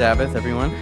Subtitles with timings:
[0.00, 0.74] Sabbath, everyone.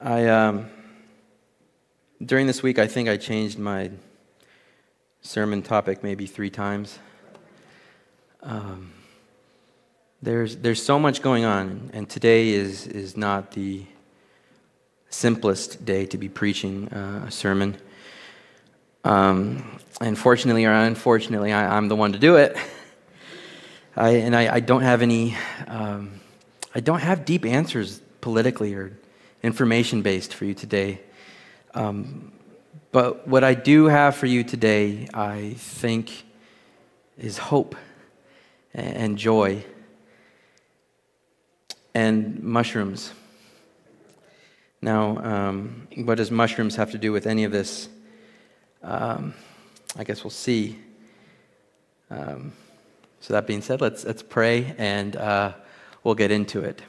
[0.00, 0.70] I um,
[2.24, 3.90] during this week, I think I changed my
[5.20, 6.98] sermon topic maybe three times.
[8.42, 8.94] Um,
[10.22, 13.84] there's there's so much going on, and today is is not the
[15.10, 17.76] simplest day to be preaching uh, a sermon.
[19.04, 22.56] Um, unfortunately or unfortunately, I, I, am the one to do it.
[23.94, 26.20] I, and I, I, don't have any, um,
[26.74, 28.96] I don't have deep answers politically or
[29.42, 31.00] information based for you today.
[31.74, 32.32] Um,
[32.90, 36.24] but what I do have for you today, I think,
[37.18, 37.76] is hope
[38.72, 39.62] and joy
[41.94, 43.12] and mushrooms.
[44.80, 47.90] Now, um, what does mushrooms have to do with any of this?
[48.82, 49.34] Um,
[49.96, 50.78] I guess we'll see.
[52.10, 52.52] Um,
[53.22, 55.52] so, that being said, let's, let's pray and uh,
[56.02, 56.82] we'll get into it.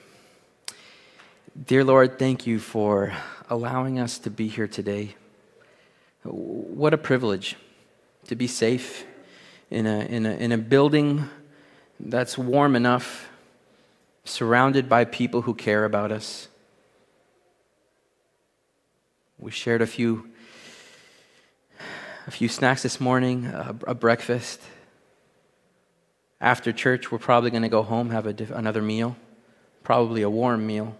[1.68, 3.14] Dear Lord, thank you for
[3.52, 5.16] allowing us to be here today.
[6.24, 7.56] What a privilege
[8.30, 9.06] to be safe
[9.70, 11.30] in a, in a, in a building
[12.00, 13.30] that's warm enough,
[14.26, 16.48] surrounded by people who care about us.
[19.38, 20.32] We shared a few,
[22.26, 24.60] a few snacks this morning, a, a breakfast.
[26.44, 29.16] After church, we're probably going to go home, have a, another meal,
[29.82, 30.94] probably a warm meal.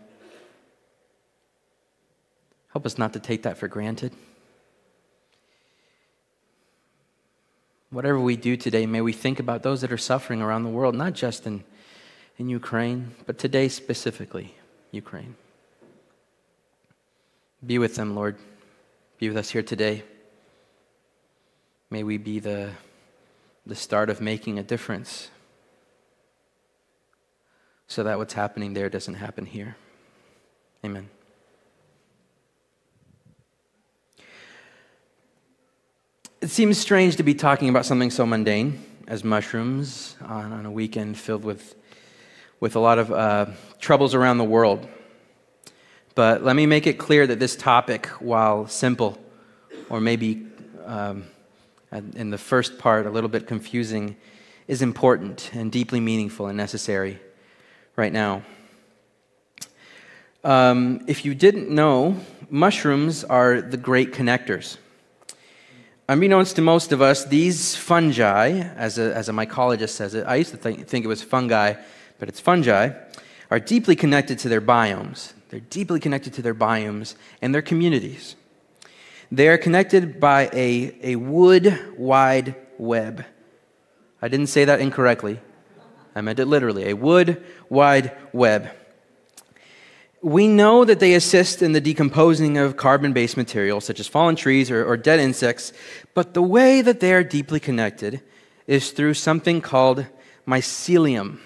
[2.72, 4.14] Help us not to take that for granted.
[7.90, 10.96] Whatever we do today, may we think about those that are suffering around the world,
[10.96, 11.66] not just in,
[12.38, 14.56] in Ukraine, but today specifically,
[14.92, 15.36] Ukraine.
[17.68, 18.38] Be with them, Lord.
[19.20, 20.04] Be with us here today.
[21.90, 22.70] May we be the,
[23.66, 25.30] the start of making a difference
[27.88, 29.76] so that what's happening there doesn't happen here.
[30.86, 31.10] Amen.
[36.42, 40.72] It seems strange to be talking about something so mundane as mushrooms on, on a
[40.72, 41.76] weekend filled with,
[42.60, 43.46] with a lot of uh,
[43.80, 44.88] troubles around the world.
[46.16, 49.18] But let me make it clear that this topic, while simple,
[49.90, 50.46] or maybe
[50.86, 51.24] um,
[51.92, 54.16] in the first part a little bit confusing,
[54.68, 57.20] is important and deeply meaningful and necessary
[57.96, 58.44] right now.
[60.44, 62.18] Um, if you didn't know,
[62.50, 64.78] mushrooms are the great connectors.
[66.10, 70.36] Unbeknownst to most of us, these fungi, as a, as a mycologist says it, I
[70.36, 71.76] used to think, think it was fungi,
[72.20, 72.90] but it's fungi,
[73.50, 75.32] are deeply connected to their biomes.
[75.50, 78.36] They're deeply connected to their biomes and their communities.
[79.32, 83.26] They are connected by a, a wood wide web.
[84.22, 85.40] I didn't say that incorrectly.
[86.16, 88.70] I meant it literally a wood wide web.
[90.22, 94.36] We know that they assist in the decomposing of carbon based materials such as fallen
[94.36, 95.74] trees or, or, dead insects,
[96.14, 98.22] but the way that they are deeply connected
[98.66, 100.06] is through something called
[100.48, 101.40] mycelium.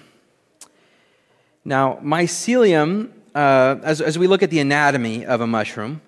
[1.64, 6.00] Now, mycelium, uh, as, as we look at the anatomy of a mushroom,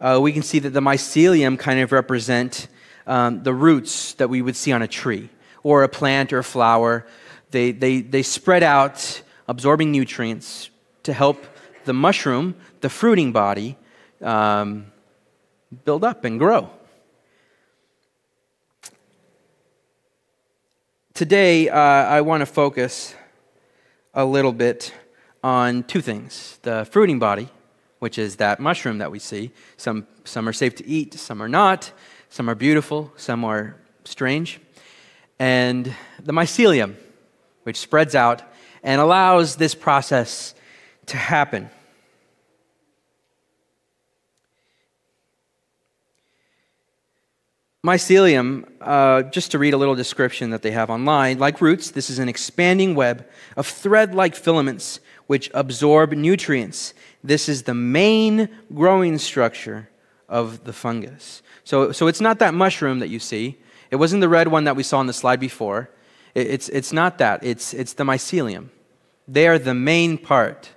[0.00, 2.68] uh, we can see that the mycelium kind of represent
[3.06, 5.28] um, the roots that we would see on a tree
[5.62, 7.06] or a plant or a flower
[7.50, 10.70] they, they, they spread out, absorbing nutrients
[11.02, 11.44] to help
[11.84, 13.76] the mushroom, the fruiting body,
[14.22, 14.86] um,
[15.84, 16.70] build up and grow.
[21.14, 23.14] Today, uh, I want to focus
[24.14, 24.94] a little bit
[25.42, 27.48] on two things the fruiting body,
[27.98, 29.50] which is that mushroom that we see.
[29.76, 31.92] Some, some are safe to eat, some are not.
[32.30, 34.60] Some are beautiful, some are strange.
[35.38, 36.94] And the mycelium,
[37.68, 38.40] which spreads out
[38.82, 40.54] and allows this process
[41.04, 41.68] to happen.
[47.84, 52.08] Mycelium, uh, just to read a little description that they have online, like roots, this
[52.08, 56.94] is an expanding web of thread like filaments which absorb nutrients.
[57.22, 59.90] This is the main growing structure
[60.26, 61.42] of the fungus.
[61.64, 63.58] So, so it's not that mushroom that you see.
[63.90, 65.90] It wasn't the red one that we saw on the slide before.
[66.34, 68.68] It's, it's not that, it's, it's the mycelium.
[69.26, 70.70] They are the main part.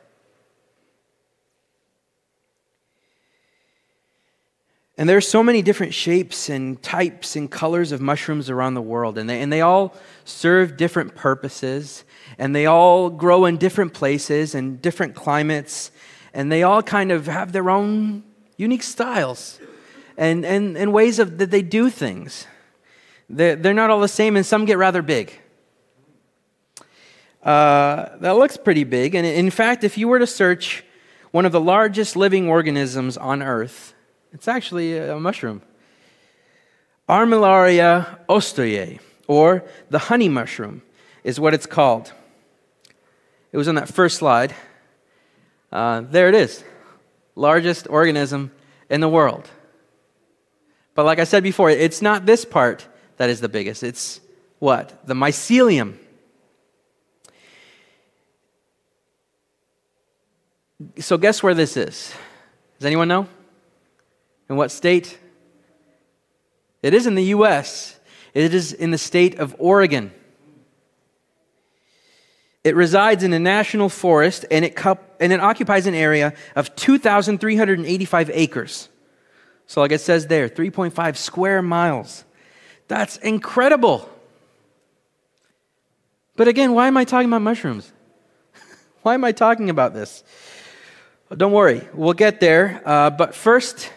[4.97, 8.81] And there are so many different shapes and types and colors of mushrooms around the
[8.81, 9.95] world, and they, and they all
[10.25, 12.03] serve different purposes,
[12.37, 15.91] and they all grow in different places and different climates,
[16.33, 18.23] and they all kind of have their own
[18.57, 19.59] unique styles
[20.17, 22.45] and, and, and ways of, that they do things.
[23.33, 25.31] They're, they're not all the same, and some get rather big.
[27.41, 29.15] Uh, that looks pretty big.
[29.15, 30.83] And in fact, if you were to search
[31.31, 33.93] one of the largest living organisms on Earth,
[34.33, 35.61] it's actually a mushroom.
[37.07, 40.81] Armillaria ostoyae, or the honey mushroom,
[41.23, 42.11] is what it's called.
[43.51, 44.53] It was on that first slide.
[45.71, 46.63] Uh, there it is.
[47.35, 48.51] Largest organism
[48.89, 49.49] in the world.
[50.95, 52.87] But like I said before, it's not this part
[53.21, 53.83] that is the biggest.
[53.83, 54.19] It's
[54.57, 55.05] what?
[55.05, 55.93] The mycelium.
[60.97, 62.15] So, guess where this is?
[62.79, 63.27] Does anyone know?
[64.49, 65.19] In what state?
[66.81, 67.99] It is in the U.S.,
[68.33, 70.11] it is in the state of Oregon.
[72.63, 76.75] It resides in a national forest and it, cup, and it occupies an area of
[76.75, 78.89] 2,385 acres.
[79.67, 82.25] So, like it says there, 3.5 square miles.
[82.91, 84.09] That's incredible.
[86.35, 87.89] But again, why am I talking about mushrooms?
[89.01, 90.25] why am I talking about this?
[91.29, 92.81] Well, don't worry, we'll get there.
[92.83, 93.93] Uh, but first,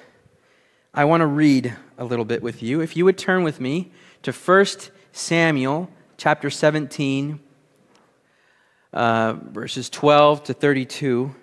[0.95, 2.83] I want to read a little bit with you.
[2.83, 3.91] If you would turn with me
[4.23, 4.67] to 1
[5.11, 7.41] Samuel chapter 17,
[8.93, 11.35] uh, verses 12 to 32.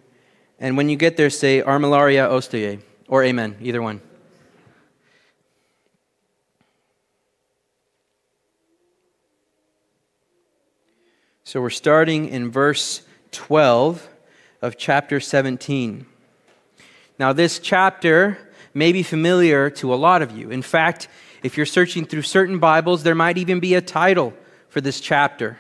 [0.58, 4.00] And when you get there, say Armillaria ostoyae, or Amen, either one.
[11.52, 13.02] So we're starting in verse
[13.34, 14.08] 12
[14.62, 16.06] of chapter 17.
[17.20, 18.38] Now, this chapter
[18.74, 20.50] may be familiar to a lot of you.
[20.50, 21.10] In fact,
[21.44, 24.32] if you're searching through certain Bibles, there might even be a title
[24.70, 25.60] for this chapter.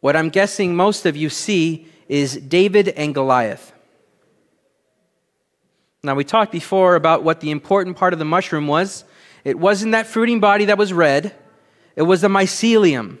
[0.00, 3.72] What I'm guessing most of you see is David and Goliath.
[6.02, 9.04] Now, we talked before about what the important part of the mushroom was.
[9.44, 11.36] It wasn't that fruiting body that was red,
[11.94, 13.18] it was the mycelium,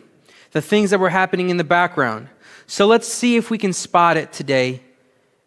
[0.54, 2.28] the things that were happening in the background.
[2.66, 4.82] So let's see if we can spot it today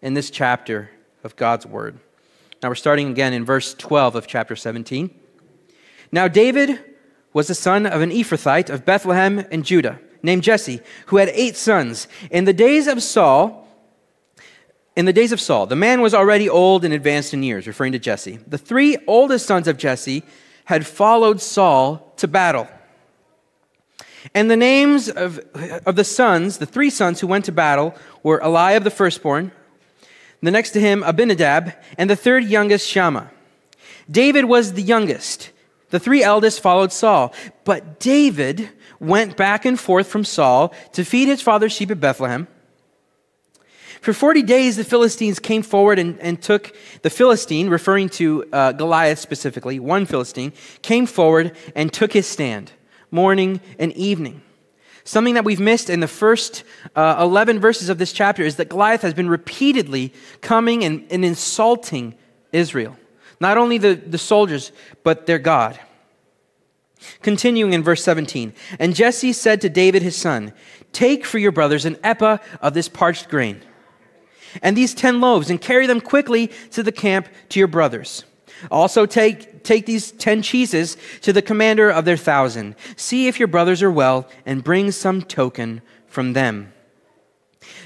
[0.01, 0.92] in this chapter
[1.24, 1.98] of God's Word.
[2.62, 5.09] Now, we're starting again in verse 12 of chapter 17.
[6.12, 6.83] Now, David
[7.31, 11.56] was the son of an Ephrathite of Bethlehem in Judah named Jesse, who had eight
[11.56, 12.09] sons.
[12.30, 13.65] In the days of Saul,
[14.98, 17.94] in the days of Saul, the man was already old and advanced in years, referring
[17.94, 18.39] to Jesse.
[18.45, 20.24] The three oldest sons of Jesse
[20.65, 22.68] had followed Saul to battle.
[24.33, 25.39] And the names of,
[25.85, 29.51] of the sons, the three sons who went to battle, were Eliab the firstborn,
[30.41, 33.31] the next to him Abinadab, and the third youngest Shammah.
[34.09, 35.51] David was the youngest.
[35.89, 37.33] The three eldest followed Saul.
[37.63, 38.69] But David
[39.00, 42.47] went back and forth from Saul to feed his father's sheep at Bethlehem.
[44.01, 48.71] For 40 days, the Philistines came forward and, and took the Philistine, referring to uh,
[48.73, 52.71] Goliath specifically, one Philistine, came forward and took his stand,
[53.12, 54.42] morning and evening.
[55.04, 56.63] Something that we've missed in the first
[56.95, 61.24] uh, 11 verses of this chapter is that Goliath has been repeatedly coming and, and
[61.24, 62.15] insulting
[62.51, 62.98] Israel.
[63.39, 64.71] Not only the, the soldiers,
[65.04, 65.80] but their God.
[67.21, 68.54] Continuing in verse 17.
[68.80, 70.51] And Jesse said to David his son,
[70.92, 73.61] Take for your brothers an ephah of this parched grain,
[74.61, 78.26] and these ten loaves, and carry them quickly to the camp to your brothers.
[78.71, 82.76] Also take, take these ten cheeses to the commander of their thousand.
[82.95, 86.74] See if your brothers are well, and bring some token from them.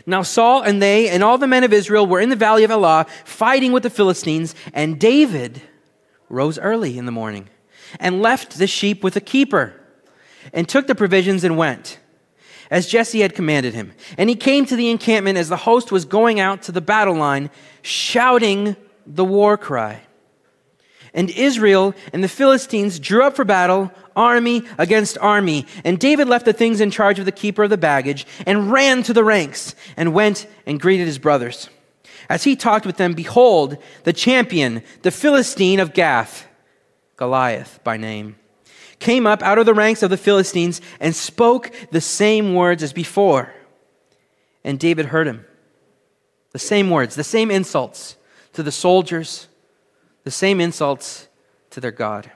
[0.06, 2.72] Now Saul and they and all the men of Israel were in the valley of
[2.72, 5.62] Elah fighting with the Philistines, and David
[6.30, 7.50] rose early in the morning
[8.00, 9.74] and left the sheep with a keeper,
[10.54, 12.00] and took the provisions and went,
[12.70, 13.92] as Jesse had commanded him.
[14.18, 17.16] And he came to the encampment as the host was going out to the battle
[17.16, 17.50] line,
[17.82, 20.04] shouting the war cry.
[21.14, 25.66] And Israel and the Philistines drew up for battle, army against army.
[25.84, 29.04] And David left the things in charge of the keeper of the baggage and ran
[29.04, 31.70] to the ranks and went and greeted his brothers.
[32.30, 36.48] As he talked with them, behold, the champion, the Philistine of Gath,
[37.18, 38.38] Goliath by name,
[39.00, 42.94] came up out of the ranks of the Philistines and spoke the same words as
[42.94, 43.54] before.
[44.64, 45.46] And David heard him.
[46.52, 48.16] The same words, the same insults
[48.54, 49.48] to the soldiers,
[50.24, 51.28] the same insults
[51.72, 52.32] to their God.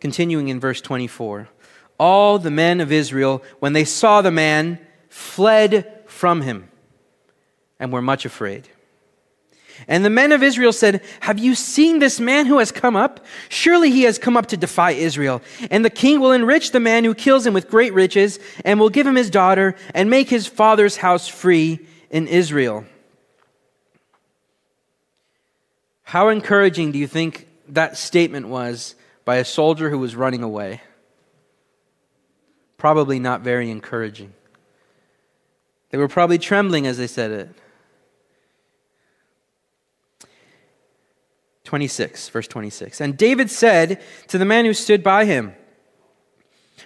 [0.00, 1.48] Continuing in verse 24
[1.98, 4.78] All the men of Israel, when they saw the man,
[5.08, 6.68] fled from him
[7.78, 8.68] and were much afraid.
[9.88, 13.24] And the men of Israel said, Have you seen this man who has come up?
[13.48, 15.42] Surely he has come up to defy Israel.
[15.70, 18.88] And the king will enrich the man who kills him with great riches, and will
[18.88, 22.86] give him his daughter, and make his father's house free in Israel.
[26.06, 28.94] How encouraging do you think that statement was
[29.24, 30.80] by a soldier who was running away?
[32.78, 34.32] Probably not very encouraging.
[35.90, 37.48] They were probably trembling as they said it.
[41.64, 43.00] 26, verse 26.
[43.00, 45.56] And David said to the man who stood by him,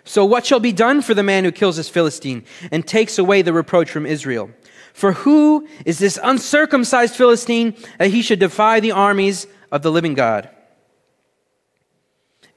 [0.02, 3.42] So what shall be done for the man who kills this Philistine and takes away
[3.42, 4.48] the reproach from Israel?
[4.92, 10.14] For who is this uncircumcised Philistine that he should defy the armies of the living
[10.14, 10.48] God?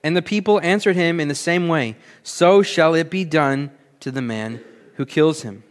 [0.03, 3.71] And the people answered him in the same way So shall it be done
[4.01, 4.61] to the man
[4.95, 5.63] who kills him.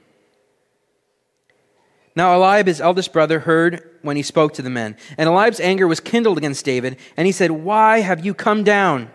[2.15, 4.97] Now Eliab, his eldest brother, heard when he spoke to the men.
[5.17, 9.11] And Eliab's anger was kindled against David, and he said, Why have you come down?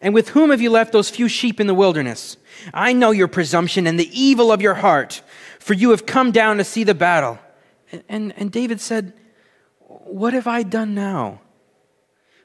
[0.00, 2.36] And with whom have you left those few sheep in the wilderness?
[2.74, 5.22] I know your presumption and the evil of your heart,
[5.58, 7.38] for you have come down to see the battle.
[8.08, 9.12] And, and, David said,
[9.78, 11.40] What have I done now?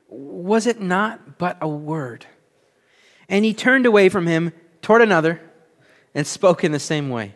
[0.08, 2.25] Was it not but a word?
[3.27, 5.41] And he turned away from him toward another
[6.13, 7.34] and spoke in the same way.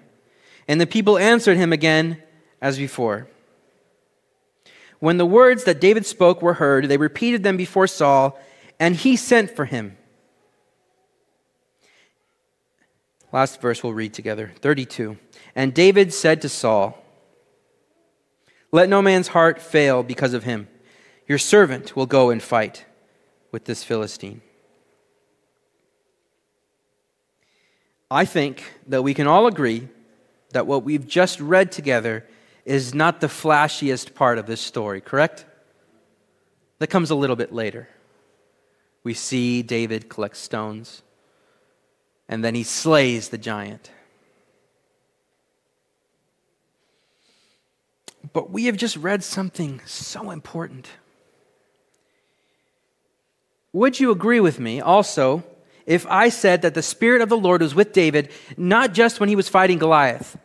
[0.68, 2.22] And the people answered him again
[2.62, 3.28] as before.
[5.00, 8.40] When the words that David spoke were heard, they repeated them before Saul,
[8.80, 9.98] and he sent for him.
[13.36, 15.18] Last verse we'll read together 32.
[15.58, 17.04] And David said to Saul,
[18.72, 20.70] Let no man's heart fail because of him.
[21.28, 22.86] Your servant will go and fight
[23.52, 24.40] with this Philistine.
[28.10, 29.90] I think that we can all agree
[30.52, 32.26] that what we've just read together
[32.64, 35.44] is not the flashiest part of this story, correct?
[36.80, 37.90] That comes a little bit later.
[39.04, 41.02] We see David collect stones
[42.28, 43.92] and then he slays the giant.
[48.34, 50.90] But we have just read something so important.
[53.74, 55.44] Would you agree with me also
[55.86, 59.30] if I said that the Spirit of the Lord was with David not just when
[59.30, 60.38] he was fighting Goliath,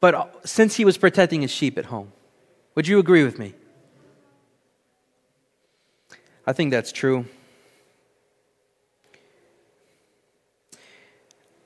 [0.00, 2.12] but since he was protecting his sheep at home?
[2.74, 3.54] Would you agree with me?
[6.46, 7.26] I think that's true.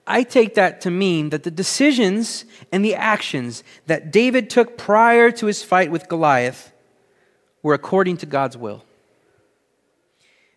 [0.07, 5.33] I take that to mean that the decisions and the actions that David took prior
[5.33, 6.73] to his fight with Goliath
[7.63, 8.85] were according to God's will.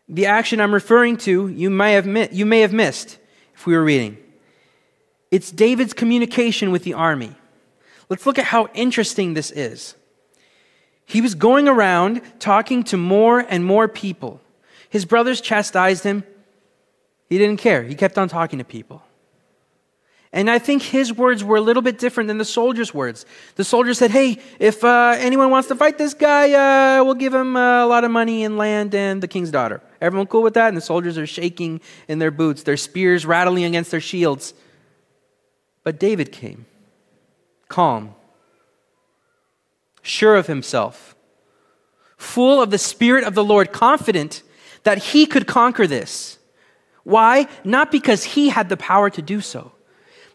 [0.08, 3.18] The action I'm referring to, you may have, you may have missed
[3.56, 4.18] if we were reading.
[5.32, 7.36] It's David's communication with the army.
[8.10, 9.96] Let's look at how interesting this is.
[11.06, 14.42] He was going around talking to more and more people.
[14.90, 16.24] His brothers chastised him.
[17.30, 17.84] He didn't care.
[17.84, 19.04] He kept on talking to people.
[20.32, 23.26] And I think his words were a little bit different than the soldiers' words.
[23.56, 27.34] The soldier said, Hey, if uh, anyone wants to fight this guy, uh, we'll give
[27.34, 29.82] him uh, a lot of money and land and the king's daughter.
[30.00, 30.68] Everyone cool with that?
[30.68, 34.54] And the soldiers are shaking in their boots, their spears rattling against their shields.
[35.84, 36.68] But David came,
[37.68, 38.14] calm,
[40.04, 41.16] sure of himself,
[42.18, 44.44] full of the Spirit of the Lord, confident
[44.84, 46.38] that he could conquer this.
[47.04, 47.48] Why?
[47.64, 49.72] Not because he had the power to do so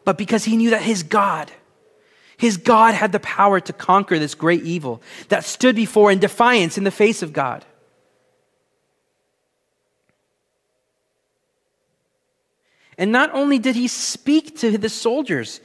[0.05, 1.51] but because he knew that his God,
[2.37, 6.77] his God had the power to conquer this great evil that stood before in defiance
[6.77, 7.65] in the face of God.
[12.97, 15.61] And not only did he speak to the soldiers,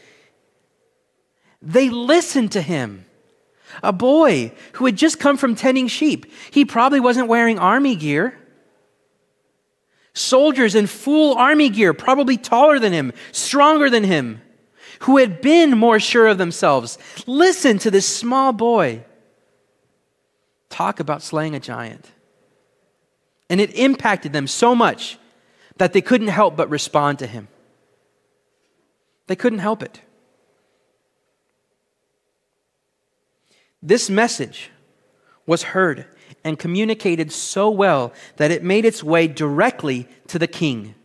[1.62, 3.06] they listened to him.
[3.84, 6.26] A boy who had just come from tending sheep.
[6.50, 8.36] He probably wasn't wearing army gear
[10.14, 14.42] soldiers in full army gear, probably taller than him, stronger than him,
[15.02, 16.98] who had been more sure of themselves.
[17.26, 19.04] Listen to this small boy
[20.70, 22.12] talk about slaying a giant.
[23.50, 25.18] And it impacted them so much
[25.78, 27.48] that they couldn't help but respond to him.
[29.28, 30.02] They couldn't help it.
[33.82, 34.72] This message
[35.46, 36.06] was heard
[36.50, 40.96] and communicated so well that it made its way directly to the king.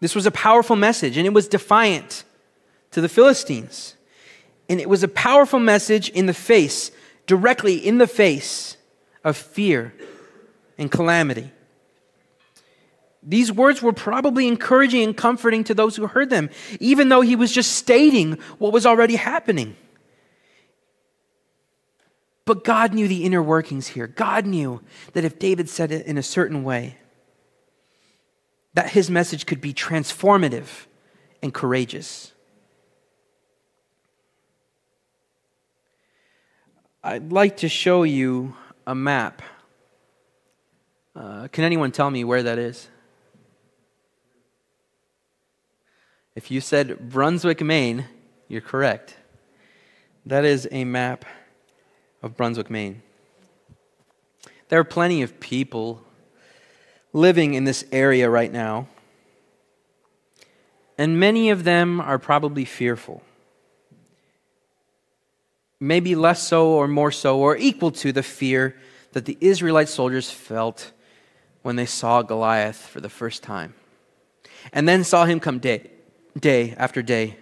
[0.00, 2.24] This was a powerful message, and it was defiant
[2.90, 3.94] to the Philistines.
[4.68, 6.90] And it was a powerful message in the face,
[7.26, 8.76] directly in the face
[9.24, 9.94] of fear
[10.76, 11.50] and calamity.
[13.22, 16.50] These words were probably encouraging and comforting to those who heard them,
[16.80, 19.76] even though he was just stating what was already happening.
[22.48, 24.06] But God knew the inner workings here.
[24.06, 24.80] God knew
[25.12, 26.96] that if David said it in a certain way,
[28.72, 30.86] that his message could be transformative
[31.42, 32.32] and courageous.
[37.04, 39.42] I'd like to show you a map.
[41.14, 42.88] Uh, can anyone tell me where that is?
[46.34, 48.06] If you said Brunswick, Maine,
[48.48, 49.18] you're correct.
[50.24, 51.26] That is a map
[52.22, 53.02] of Brunswick, Maine.
[54.68, 56.02] There are plenty of people
[57.12, 58.88] living in this area right now,
[60.98, 63.22] and many of them are probably fearful.
[65.80, 68.76] Maybe less so, or more so, or equal to the fear
[69.12, 70.92] that the Israelite soldiers felt
[71.62, 73.74] when they saw Goliath for the first time,
[74.72, 75.90] and then saw him come day,
[76.38, 77.36] day after day,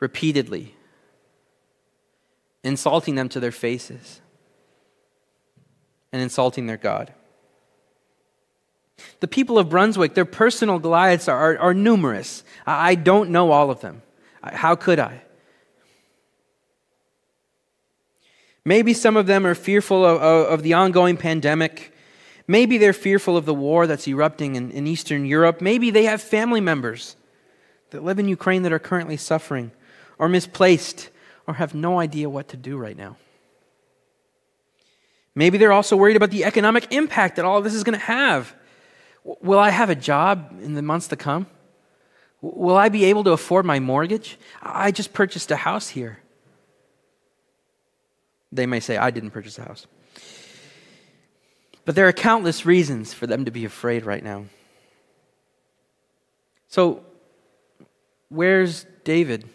[0.00, 0.74] repeatedly,
[2.64, 4.20] insulting them to their faces
[6.12, 7.12] and insulting their God.
[9.20, 12.44] The people of Brunswick, their personal Goliaths are, are, are numerous.
[12.66, 14.02] I don't know all of them.
[14.42, 15.22] How could I?
[18.64, 21.92] Maybe some of them are fearful of, of, the ongoing pandemic.
[22.46, 25.60] Maybe they're fearful of the war that's erupting in, in Eastern Europe.
[25.60, 27.16] Maybe they have family members
[27.90, 29.72] that live in Ukraine that are currently suffering
[30.18, 31.10] or misplaced
[31.46, 33.16] or have no idea what to do right now.
[35.34, 38.04] Maybe they're also worried about the economic impact that all of this is going to
[38.04, 38.54] have.
[39.24, 41.46] Will I have a job in the months to come?
[42.40, 44.38] Will I be able to afford my mortgage?
[44.60, 46.18] I just purchased a house here.
[48.50, 49.86] They may say, I didn't purchase a house.
[51.84, 54.46] But there are countless reasons for them to be afraid right now.
[56.68, 57.04] So,
[58.28, 59.48] where's David?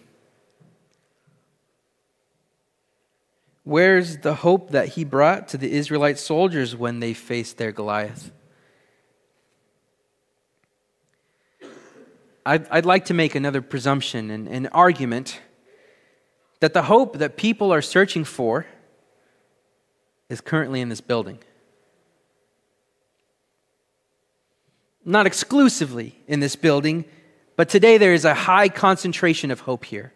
[3.67, 8.31] Where's the hope that he brought to the Israelite soldiers when they faced their Goliath?
[12.46, 15.42] I'd, I'd like to make another presumption and an argument
[16.61, 18.65] that the hope that people are searching for
[20.29, 21.39] is currently in this building.
[25.03, 27.03] Not exclusively in this building,
[27.57, 30.13] but today there is a high concentration of hope here.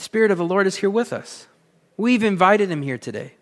[0.00, 1.46] The Spirit of the Lord is here with us.
[1.98, 3.34] We've invited him here today.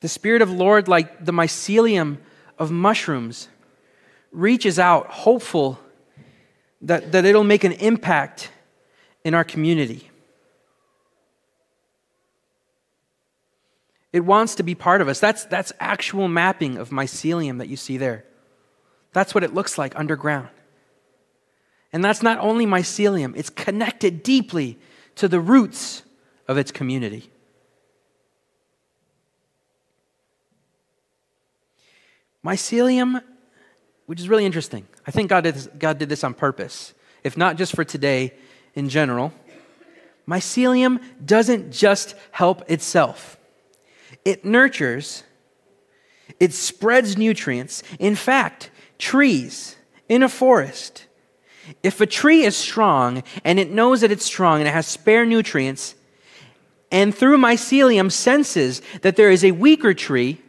[0.00, 2.18] The Spirit of the Lord, like the mycelium
[2.58, 3.48] of mushrooms,
[4.32, 5.80] reaches out, hopeful
[6.82, 8.50] that, that it'll make an impact
[9.24, 10.10] in our community.
[14.12, 15.18] It wants to be part of us.
[15.20, 18.26] That's, that's actual mapping of mycelium that you see there.
[19.14, 20.50] That's what it looks like underground.
[21.92, 24.78] And that's not only mycelium, it's connected deeply
[25.16, 26.02] to the roots
[26.46, 27.30] of its community.
[32.44, 33.22] Mycelium,
[34.06, 34.86] which is really interesting.
[35.06, 38.34] I think God did, this, God did this on purpose, if not just for today
[38.74, 39.32] in general.
[40.26, 43.38] Mycelium doesn't just help itself,
[44.24, 45.24] it nurtures,
[46.38, 47.82] it spreads nutrients.
[47.98, 49.76] In fact, trees
[50.08, 51.07] in a forest
[51.82, 55.24] if a tree is strong and it knows that it's strong and it has spare
[55.24, 55.94] nutrients,
[56.90, 60.40] and through mycelium senses that there is a weaker tree,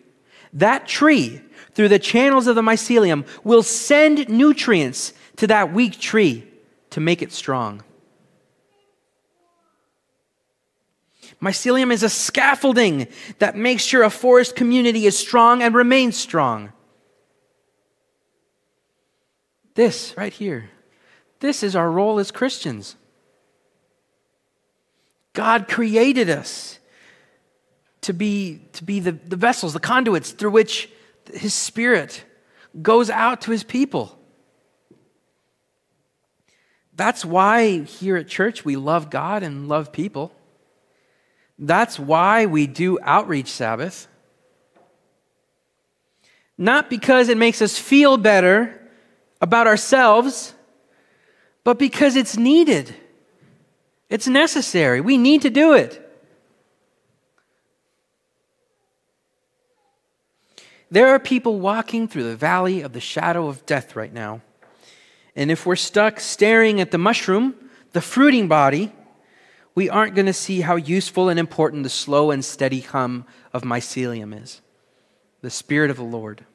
[0.53, 1.41] that tree,
[1.73, 6.47] through the channels of the mycelium, will send nutrients to that weak tree
[6.91, 7.83] to make it strong.
[11.41, 13.07] Mycelium is a scaffolding
[13.39, 16.73] that makes sure a forest community is strong and remains strong.
[19.75, 20.69] This right here
[21.39, 22.95] this is our role as Christians.
[25.33, 26.79] God created us
[28.01, 30.89] to be, to be the, the vessels, the conduits through which
[31.33, 32.23] His Spirit
[32.81, 34.17] goes out to His people.
[36.93, 40.33] That's why here at church we love God and love people.
[41.57, 44.07] That's why we do outreach Sabbath.
[46.57, 48.77] Not because it makes us feel better
[49.39, 50.53] about ourselves
[51.69, 52.95] but because it's needed.
[54.09, 55.01] It's necessary.
[55.01, 56.03] We need to do it.
[60.89, 64.41] There are people walking through the valley of the shadow of death right now.
[65.35, 67.53] And if we're stuck staring at the mushroom,
[67.91, 68.91] the fruiting body,
[69.75, 73.61] we aren't going to see how useful and important the slow and steady hum of
[73.61, 74.61] mycelium is
[75.43, 76.45] the Spirit of the Lord.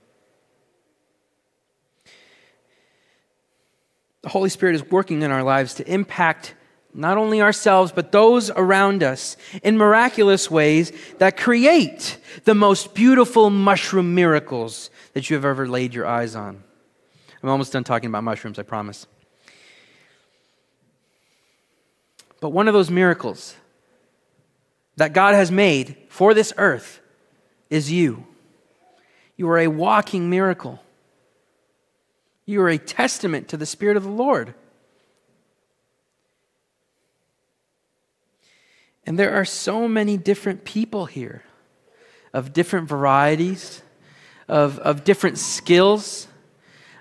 [4.25, 6.55] The Holy Spirit is working in our lives to impact
[6.95, 13.51] not only ourselves, but those around us in miraculous ways that create the most beautiful
[13.51, 16.65] mushroom miracles that you have ever laid your eyes on.
[17.43, 19.07] I'm almost done talking about mushrooms, I promise.
[22.41, 23.55] But one of those miracles
[24.97, 26.99] that God has made for this earth
[27.69, 28.27] is you.
[29.37, 30.81] You are a walking miracle.
[32.47, 34.55] You are a testament to the Spirit of the Lord.
[39.07, 41.43] And there are so many different people here
[42.33, 43.83] of different varieties,
[44.49, 46.27] of, of different skills,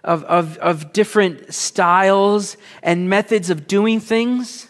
[0.04, 4.68] of, of, of different styles and methods of doing things.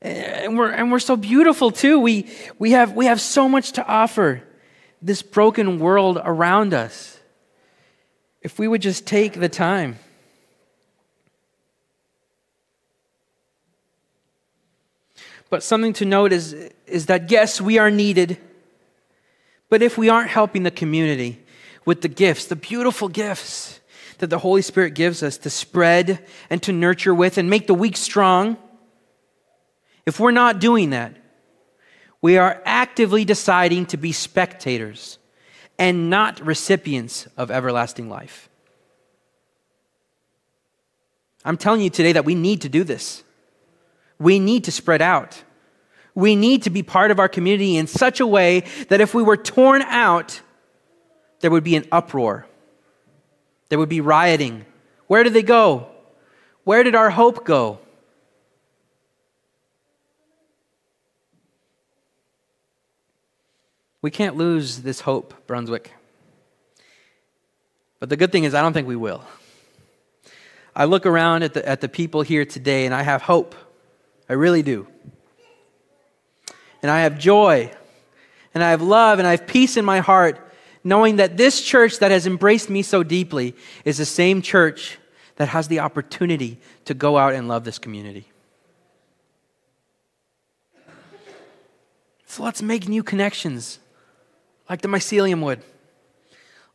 [0.00, 2.00] And we're, and we're so beautiful too.
[2.00, 4.42] We, we, have, we have so much to offer
[5.00, 7.20] this broken world around us.
[8.42, 9.98] If we would just take the time.
[15.48, 16.54] But something to note is,
[16.86, 18.38] is that yes, we are needed.
[19.68, 21.40] But if we aren't helping the community
[21.84, 23.80] with the gifts, the beautiful gifts
[24.18, 27.74] that the Holy Spirit gives us to spread and to nurture with and make the
[27.74, 28.56] weak strong,
[30.06, 31.16] if we're not doing that,
[32.20, 35.18] we are actively deciding to be spectators
[35.78, 38.48] and not recipients of everlasting life.
[41.44, 43.24] I'm telling you today that we need to do this.
[44.18, 45.42] We need to spread out.
[46.14, 49.22] We need to be part of our community in such a way that if we
[49.22, 50.40] were torn out,
[51.40, 52.46] there would be an uproar.
[53.68, 54.64] There would be rioting.
[55.06, 55.88] Where did they go?
[56.64, 57.80] Where did our hope go?
[64.02, 65.92] We can't lose this hope, Brunswick.
[68.00, 69.22] But the good thing is, I don't think we will.
[70.74, 73.54] I look around at the, at the people here today and I have hope.
[74.28, 74.88] I really do.
[76.82, 77.70] And I have joy,
[78.54, 82.00] and I have love, and I have peace in my heart, knowing that this church
[82.00, 84.98] that has embraced me so deeply is the same church
[85.36, 88.26] that has the opportunity to go out and love this community.
[92.26, 93.78] So let's make new connections
[94.72, 95.60] like the mycelium would.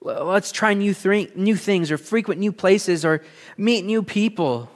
[0.02, 3.24] Let's try new, th- new things or frequent new places or
[3.58, 4.70] meet new people.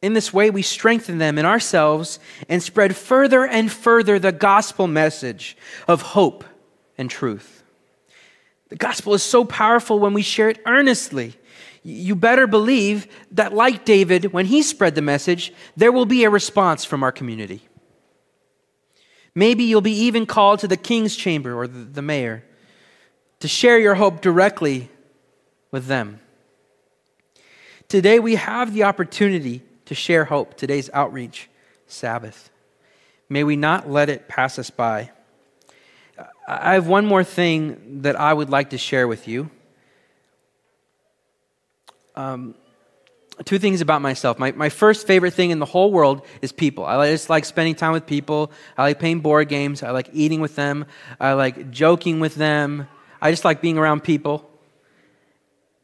[0.00, 4.86] In this way, we strengthen them in ourselves and spread further and further the gospel
[4.86, 5.56] message
[5.88, 6.44] of hope
[6.96, 7.64] and truth.
[8.68, 11.34] The gospel is so powerful when we share it earnestly.
[11.82, 16.30] You better believe that, like David, when he spread the message, there will be a
[16.30, 17.62] response from our community.
[19.34, 22.44] Maybe you'll be even called to the king's chamber or the mayor
[23.40, 24.88] to share your hope directly
[25.70, 26.20] with them.
[27.88, 31.50] Today, we have the opportunity to share hope, today's outreach
[31.86, 32.50] Sabbath.
[33.28, 35.10] May we not let it pass us by.
[36.46, 39.50] I have one more thing that I would like to share with you.
[42.14, 42.54] Um,
[43.44, 44.38] two things about myself.
[44.38, 46.84] My, my first favorite thing in the whole world is people.
[46.84, 48.52] I just like spending time with people.
[48.78, 49.82] I like playing board games.
[49.82, 50.86] I like eating with them.
[51.18, 52.86] I like joking with them.
[53.20, 54.48] I just like being around people.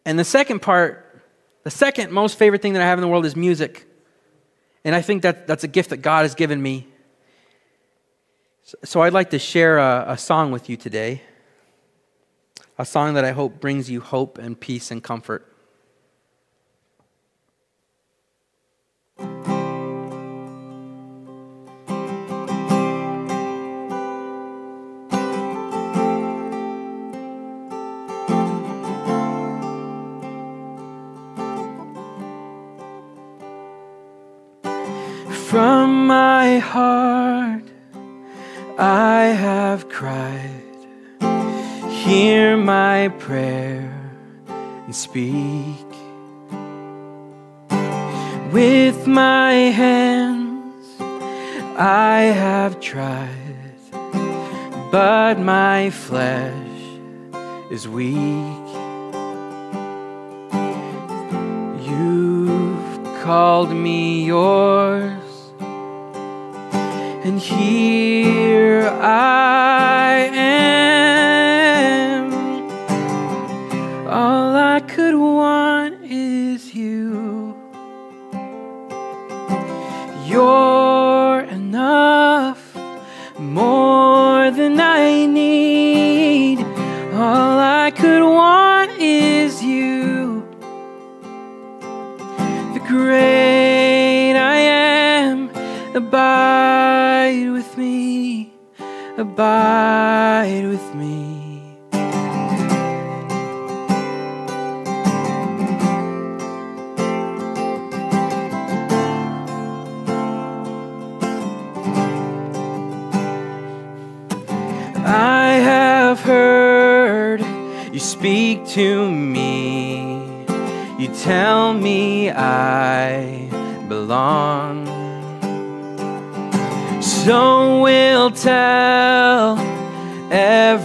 [0.05, 1.23] And the second part,
[1.65, 3.87] the second most favorite thing that I have in the world is music.
[4.85, 6.87] And I think that that's a gift that God has given me.
[8.85, 11.23] So I'd like to share a, a song with you today.
[12.79, 15.50] A song that I hope brings you hope and peace and comfort.
[36.71, 37.65] Heart
[38.79, 40.79] I have cried.
[42.05, 43.91] Hear my prayer
[44.87, 45.91] and speak.
[48.53, 50.87] With my hands
[51.77, 53.81] I have tried,
[54.93, 56.77] but my flesh
[57.71, 58.69] is weak.
[61.89, 65.20] You've called me yours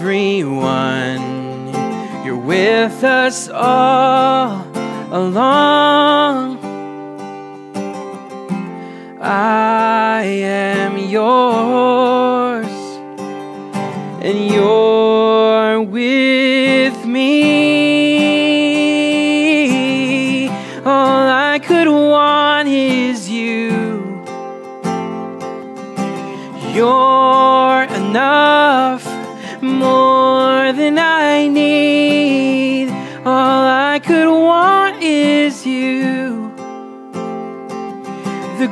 [0.06, 1.74] everyone
[2.24, 4.64] you're with us all
[5.12, 6.60] along.
[9.20, 12.68] I am yours,
[14.22, 14.85] and you're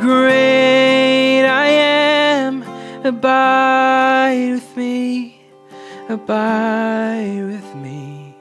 [0.03, 2.61] great I am,
[3.05, 5.41] abide with me,
[6.09, 8.35] abide with me.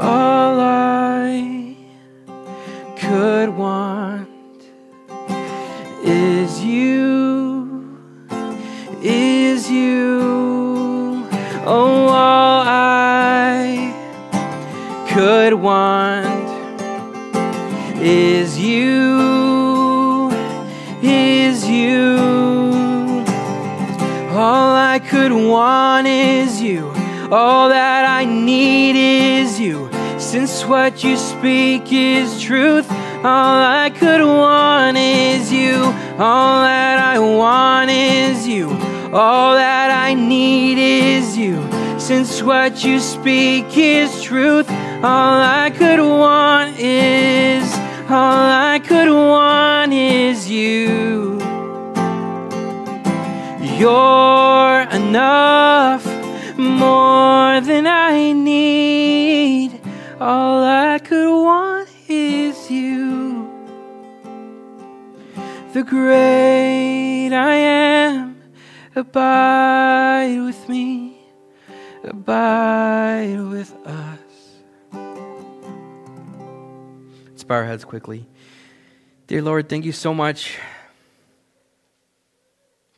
[0.00, 1.76] All I
[2.96, 4.62] could want
[6.02, 8.00] is you,
[9.02, 11.28] is you.
[11.66, 13.92] Oh, all I
[15.10, 16.48] could want
[18.00, 19.17] is you,
[25.18, 26.86] could want is you.
[27.32, 29.90] All that I need is you.
[30.16, 32.88] Since what you speak is truth,
[33.24, 35.74] all I could want is you.
[36.26, 38.68] All that I want is you.
[39.12, 41.56] All that I need is you.
[41.98, 44.70] Since what you speak is truth,
[45.02, 47.66] all I could want is,
[48.08, 51.38] all I could want is you.
[53.78, 56.04] You're enough,
[56.58, 59.80] more than I need.
[60.20, 63.48] All I could want is you.
[65.72, 68.36] The great I am,
[68.94, 71.16] abide with me,
[72.04, 74.18] abide with us.
[77.30, 78.26] Let's bow our heads quickly.
[79.26, 80.58] Dear Lord, thank you so much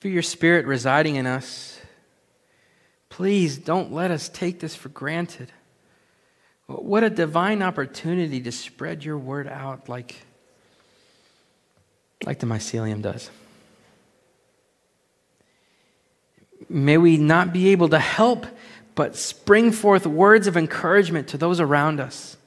[0.01, 1.80] for your spirit residing in us.
[3.21, 5.53] Please don't let us take this for granted.
[6.67, 10.17] What a divine opportunity to spread your word out like,
[12.25, 13.29] like the mycelium does.
[16.71, 18.47] May we not be able to help
[18.95, 22.39] but spring forth words of encouragement to those around us.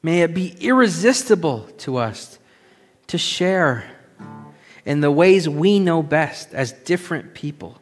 [0.00, 2.38] May it be irresistible to us
[3.08, 3.82] to share
[4.84, 7.80] in the ways we know best as different people.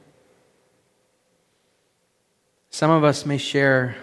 [2.75, 3.95] Some of us may share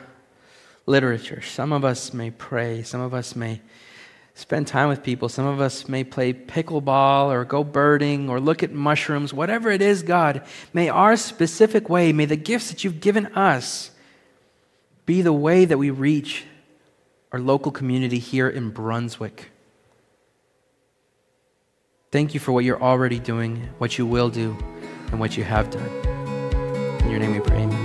[0.86, 3.60] literature, some of us may pray, some of us may
[4.34, 8.64] spend time with people, some of us may play pickleball or go birding or look
[8.64, 13.02] at mushrooms, whatever it is, God, may our specific way, may the gifts that you've
[13.02, 13.92] given us
[15.06, 16.46] be the way that we reach
[17.34, 19.52] our local community here in Brunswick.
[22.10, 24.58] Thank you for what you're already doing, what you will do,
[25.12, 25.90] and what you have done.
[27.02, 27.58] In your name we pray.
[27.64, 27.81] Amen.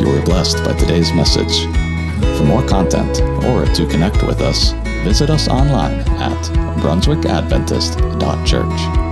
[0.00, 1.66] You were blessed by today's message.
[2.38, 4.72] For more content or to connect with us,
[5.04, 6.42] visit us online at
[6.80, 9.09] brunswickadventist.church.